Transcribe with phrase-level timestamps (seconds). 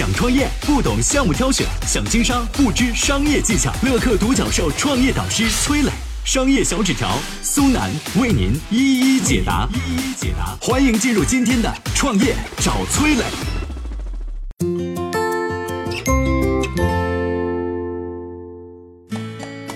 [0.00, 3.70] 想创业不懂项目挑选，想经商不知商业技巧。
[3.82, 5.90] 乐客独角兽创业导师崔磊，
[6.24, 9.68] 商业小纸条苏南为您一一解答。
[9.74, 13.24] 一一解答，欢迎进入今天的创业找崔磊。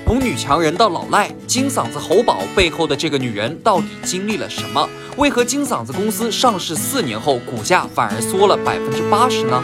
[0.06, 4.88] 从女强人到老赖，金嗓子喉宝背后的这个女人到底经历了什么？
[5.18, 9.62] 为何金嗓子公司上市四年后股价反而缩了百分之八十呢？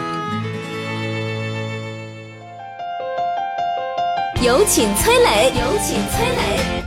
[4.43, 6.83] 有请崔磊，有请崔磊。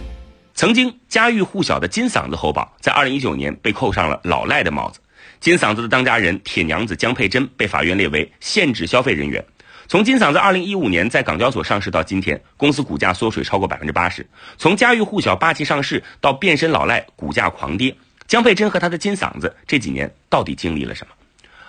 [0.54, 4.98] 曾经家喻户晓的金嗓子喉宝，在二零一九年被扣上了老赖的帽子。
[5.38, 9.44] 金嗓子的当家人铁娘子江佩珍被法院列为限制消费人员。
[9.86, 14.26] 从金嗓子二零一五年在港交所上市到今天，公司股价缩水超过百分之八十。
[14.58, 17.94] 从家喻户晓霸气上市到变身老赖，股价狂跌。
[18.26, 21.14] 江佩珍和他的金嗓子这几年到底经历了什么？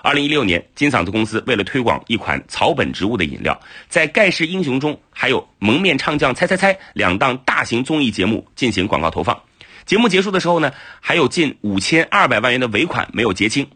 [0.06, 3.60] 二零一六年，金嗓子公司为了推广一款草本植物的饮料，
[3.90, 9.42] 在《盖世英雄》中还有《蒙面唱将猜猜猜》两档大型综艺节目进行广告投放。
[9.84, 10.72] 节目结束的时候呢，
[11.02, 13.68] 还有近五千二百万元的尾款没有结清。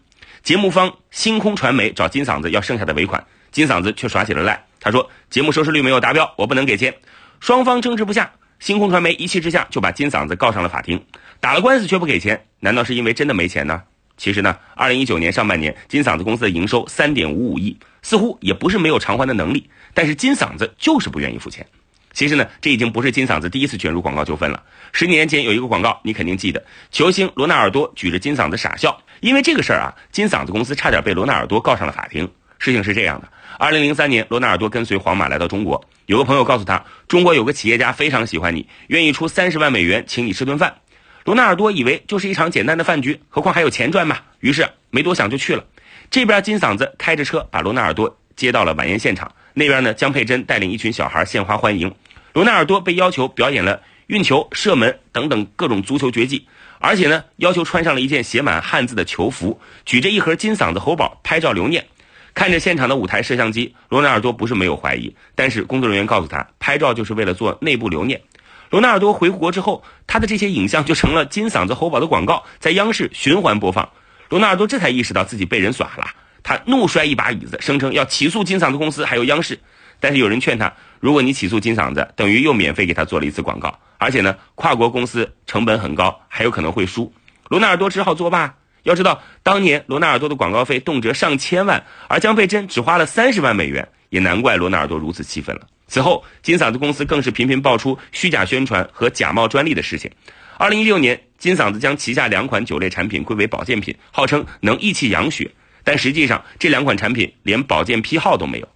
[0.43, 3.25] 节目方星空传媒找金嗓子要剩下的尾款。
[3.49, 6.93] 金嗓子却耍起了赖，他说节目收视率没有达标，我不能给钱。
[7.39, 11.03] 双方争执不下，星空传媒一气之下就把金嗓子告上了法庭，
[11.39, 13.81] 打了官司却不给钱，难道是因为真的没钱呢？
[14.19, 21.65] 其实呢，二零一九年上半年金嗓子公司的营收三点五五亿，似乎也不是没有偿还的能力，但是金嗓子就是不愿意付钱。
[22.11, 24.61] 其实呢，这已经不是金嗓子第一次卷入广告纠纷了。
[24.91, 26.61] 十年前有一个广告，你肯定记得，
[26.91, 32.29] 球星罗纳尔多举着金嗓子傻笑，因为这个事儿啊，金嗓子公司差点被罗纳尔多告上了法庭。
[32.57, 33.29] 事情是这样的。
[33.57, 40.75] 二零零三年，罗纳尔多跟随皇马来到中国，有个朋友告诉他，中国有个企业家非常喜欢你，愿意出三十万美元请你吃顿饭。
[41.25, 45.63] 罗纳尔多以为就是一场简单的饭局，何况还有钱赚嘛，于是没多想就去了。
[46.09, 51.93] 这边金嗓子开着车把罗纳尔多接到了晚宴现场，那边呢，江佩珍带领一群小孩献花欢迎。
[52.33, 56.47] 罗纳尔多被要求表演了运球、射门等等各种足球绝技，
[56.79, 61.85] 而且呢，要求穿上了一件写满汉字的球服，举着一盒金嗓子喉宝拍照留念。
[62.33, 68.21] 看着现场的五台摄像机，罗纳尔多不是没有怀疑，但是工作人员告诉他，拍照就是为了做内部留念。
[68.69, 73.89] 罗纳尔多回国之后，他的这些影像就成了金嗓子喉宝的广告，在央视循环播放。
[74.29, 76.05] 罗纳尔多这才意识到自己被人耍了，
[76.43, 79.59] 他怒摔一把椅子，声称要起诉金嗓子公司还有央视。
[79.99, 87.11] 但是有人劝他，如果你起诉金嗓子，等于又免费给他做了一次广告，而且呢，跨国公司成本很高，还有可能会输。
[87.49, 88.55] 罗纳尔多只好作罢。
[88.83, 95.63] 要知道，当年罗纳尔多的广告费动辄上千万，而江佩珍只花了三十万美元，也难怪罗纳尔多如此气愤了。
[95.89, 100.09] 此后，金嗓子公司更是频频爆出虚假宣传和假冒专利的事情。
[100.57, 105.49] 二零一六年，金嗓子将旗下两款酒类产品归为保健品，号称能益气养血，
[105.83, 108.69] 但实际上这两款产品连保健批号都没有。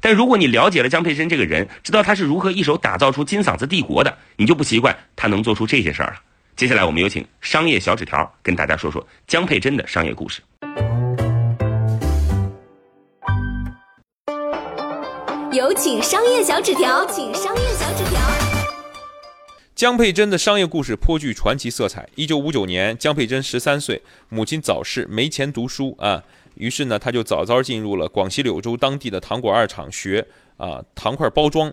[0.00, 6.20] 但如果你了解了江佩珍这个人，知道他是如何一手打造出金嗓子帝国的，你就不奇怪他能做出这些事儿了。
[6.54, 10.40] 接下来，我们有请商业小纸条跟大家说说江佩珍的商业故事。
[15.52, 18.20] 有请商业小纸条，请商业小纸条。
[19.74, 22.08] 江佩珍的商业故事颇具传奇色彩。
[22.14, 26.22] 一九五九年，江佩珍十三岁，母亲早逝，没钱读书啊，
[26.54, 31.72] 于是呢，他就早早进入了广西柳州当地的糖果二厂学啊糖块包装。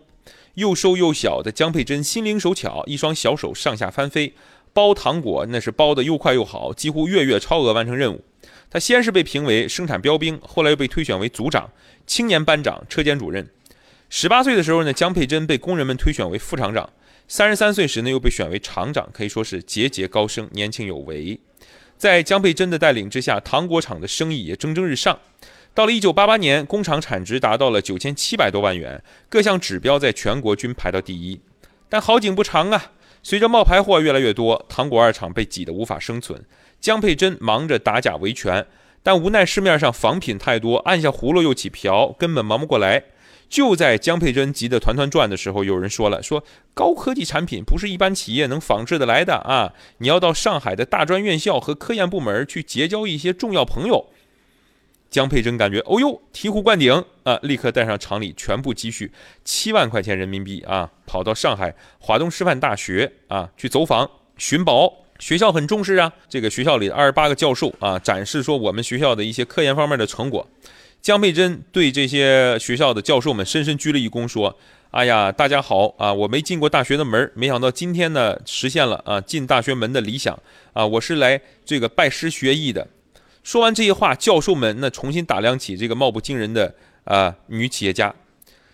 [0.56, 4.34] 又瘦又小的江佩珍心灵手巧，一双小手上下翻飞。
[4.74, 8.24] 包糖果那是包的又快又好，几乎月月超额完成任务。
[8.70, 11.70] 他先是被评为生产标兵，后来又被推选为组长、
[12.06, 13.48] 青年班长、车间主任。
[14.10, 16.90] 十八岁的时候呢，江佩珍被工人们推选为副厂长。
[17.28, 21.38] 三十三岁时呢，又被选为厂长，可以说是节节高升，年轻有为。
[21.98, 25.20] 在江佩珍的带领之下，糖果厂的生意也蒸蒸日上。
[25.74, 31.42] 到了一九八八年，工厂产值达到了九千七百多万元，各项指标在全国均排到第一。
[31.90, 32.92] 但好景不长啊。
[33.24, 36.46] 随着冒牌货越来越多，糖果二厂被挤得无法生存。
[36.80, 38.66] 江佩珍忙着打假维权，
[39.04, 43.04] 但无奈市面上仿品太多，按下葫芦又起瓢，根本忙不过来。
[43.50, 49.74] 就在江佩珍急得团团转的时候，有人说了：“说高科技产品不是一般企业能仿制得来的啊！
[50.00, 54.08] 你要到上海的大专院校和科研部门去结交一些重要朋友。”
[55.10, 57.40] 江佩珍感觉，哦呦，醍醐灌顶啊！
[57.42, 59.10] 立刻带上厂里全部积蓄
[59.46, 64.94] 七万块钱人民币啊，跑到上海华东师范大学啊去走访寻宝。
[65.20, 70.46] 学校很重视啊，这个学校里的二十八个教授啊，展示说我们学校的一些科研方面的成果。
[71.02, 74.58] 江佩珍对这些学校的教授们深深鞠了一躬，说
[74.92, 80.38] ：“哎呀，大家好啊，我没进过大学的门，没想到今天呢实现了啊进大学门的理想
[80.74, 82.88] 啊，我是来这个拜师学艺的。”
[83.42, 88.14] 说完这些话，教授们那重新打量起这个貌不惊人的啊女企业家，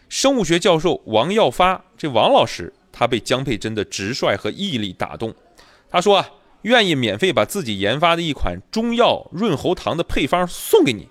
[0.10, 5.36] 生物学教授王耀发，这王老师他被江佩珍的直率和毅力打动，
[5.92, 6.28] 他说啊，
[6.64, 11.08] 愿意免费把自己研发的一款中药润喉糖的配方送给你，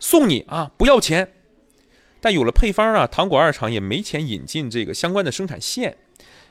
[0.00, 1.32] 送你啊，不要钱。
[2.20, 5.96] 但有了配方啊，糖果二厂也没钱引进这个相关的生产线。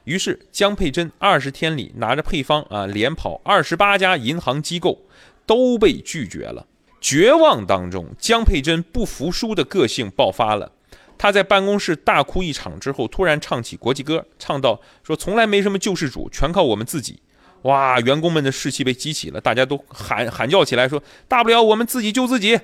[0.06, 5.02] 于是江佩珍二十天里拿着配方啊，连跑二十八家银行机构，
[5.46, 6.66] 都被拒绝了。
[7.02, 10.72] 绝望当中，江佩珍不服输的个性爆发了。
[11.18, 17.22] 他在办公室大哭一场之后，突然唱起国际歌，唱到说：“从来没什么救世主，全靠我们自己。”
[17.64, 18.00] 哇！
[18.00, 22.58] 员工们的士气被激起了，大家都喊喊叫起来说：“大不了我们自己救自己。”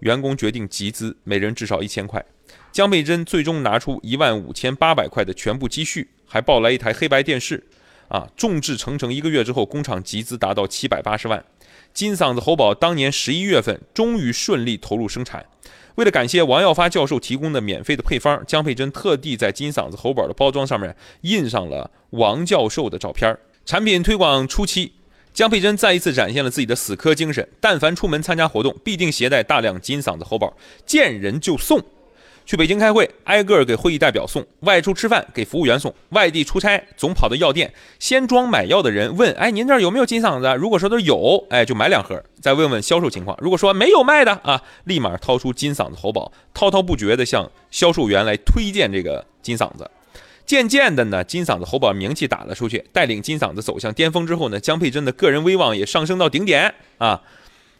[0.00, 2.24] 员工决定集资，每人至少一千块。
[2.72, 7.64] 江佩珍最终拿出一万五千八百块的全部积蓄，还抱来一台黑白电视。
[8.08, 11.44] 啊，众志成城，一个月之后，工厂集资达到七百八十万。
[11.92, 15.44] 金嗓子喉宝当年十一月份终于顺利投入生产。
[15.96, 23.36] 为了感谢王耀发教授提供的免费的配方，江佩珍特地在金嗓子喉宝的包装上面印上了王教授的照片。
[23.64, 24.92] 产品推广初期，
[25.36, 30.56] 江佩珍再一次展现了自己的死磕精神，但凡出门参加活动，必定携带大量金嗓子喉宝，
[30.86, 31.78] 见人就送。
[32.46, 43.36] 去北京开会，挨个给会议代表送；外出吃饭，给服务员送；外地出差，总跑到药店，先装买药的人问：“哎，您这儿有没有金嗓子？”如果说都有，哎，就买两盒，再问问销售情况。
[43.38, 49.90] 如果说没有卖的啊，立马掏出金嗓子喉宝，滔滔不绝地向销售员来推荐这个金嗓子。
[50.46, 57.20] 渐渐的呢，金嗓子喉宝名气打了出去，带领金嗓子走向巅峰之后呢，江佩珍的个人威望也上升到顶点啊。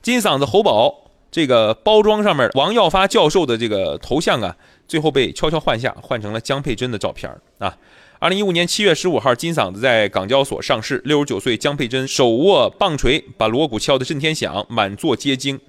[0.03, 1.03] 金嗓子喉宝。
[1.29, 4.57] 这个包装上面王耀发教授的这个头像啊，
[4.89, 7.77] 最后被悄悄换下，换成了江佩珍的照片啊。
[8.19, 15.61] 二零一五年七月十五号，金嗓子在港交所上市，六十九岁江佩珍手握棒槌，把锣鼓敲得震天响，满座皆惊。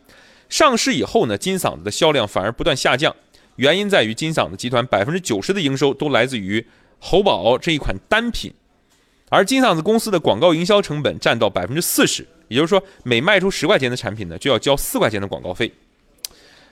[0.48, 3.14] 上市以后呢，金嗓子的销量反而不断下降，
[3.58, 6.66] 原因在于金嗓子集团百分之九十的营收都来自于
[7.00, 8.54] 喉宝这一款单品，
[9.30, 12.28] 而金嗓子公司的广告营销成本占到百分之四十。
[12.48, 15.72] 也就是说，每卖出十块钱的产品呢，就要交四块钱的广告费。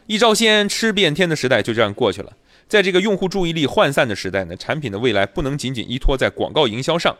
[0.08, 2.34] 一招鲜吃遍天的时代就这样过去了。
[2.68, 7.16] 在这个用户注意力涣散的时代呢，产品的未来不能仅仅依托在广告营销上，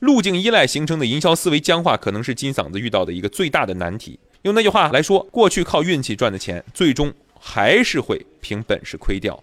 [0.00, 4.18] 路径依赖形成的营销思维僵化，可能是金嗓子遇到的一个最大的难题。
[4.42, 9.42] 用那句话来说，过去靠运气赚的钱，最终还是会凭本事亏掉。